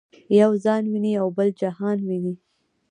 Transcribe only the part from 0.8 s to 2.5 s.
ویني او بل جهان ویني.